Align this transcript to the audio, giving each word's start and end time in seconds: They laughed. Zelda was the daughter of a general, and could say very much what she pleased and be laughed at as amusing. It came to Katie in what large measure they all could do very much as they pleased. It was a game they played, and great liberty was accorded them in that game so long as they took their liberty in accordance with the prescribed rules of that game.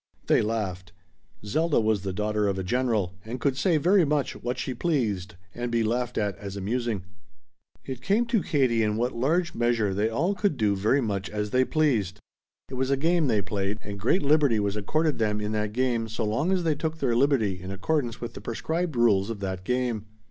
They 0.25 0.41
laughed. 0.41 0.93
Zelda 1.45 1.79
was 1.79 2.01
the 2.01 2.11
daughter 2.11 2.47
of 2.47 2.57
a 2.57 2.63
general, 2.63 3.13
and 3.23 3.39
could 3.39 3.55
say 3.55 3.77
very 3.77 4.03
much 4.03 4.33
what 4.41 4.57
she 4.57 4.73
pleased 4.73 5.35
and 5.53 5.71
be 5.71 5.83
laughed 5.83 6.17
at 6.17 6.35
as 6.39 6.57
amusing. 6.57 7.03
It 7.85 8.01
came 8.01 8.25
to 8.25 8.41
Katie 8.41 8.81
in 8.81 8.97
what 8.97 9.13
large 9.15 9.53
measure 9.53 9.93
they 9.93 10.09
all 10.09 10.33
could 10.33 10.57
do 10.57 10.75
very 10.75 11.01
much 11.01 11.29
as 11.29 11.51
they 11.51 11.63
pleased. 11.65 12.17
It 12.67 12.73
was 12.73 12.89
a 12.89 12.97
game 12.97 13.27
they 13.27 13.43
played, 13.43 13.77
and 13.83 13.99
great 13.99 14.23
liberty 14.23 14.59
was 14.59 14.75
accorded 14.75 15.19
them 15.19 15.39
in 15.39 15.51
that 15.51 15.71
game 15.71 16.07
so 16.09 16.25
long 16.25 16.51
as 16.51 16.63
they 16.63 16.73
took 16.73 16.97
their 16.97 17.15
liberty 17.15 17.61
in 17.61 17.69
accordance 17.69 18.19
with 18.19 18.33
the 18.33 18.41
prescribed 18.41 18.95
rules 18.95 19.29
of 19.29 19.39
that 19.41 19.63
game. 19.63 20.07